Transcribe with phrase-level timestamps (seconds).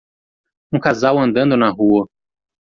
[0.73, 2.09] Um casal andando na rua